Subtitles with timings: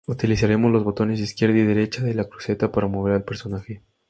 [0.07, 3.83] Utilizaremos los botones "izquierda" y "derecha" de la cruceta para mover al personaje.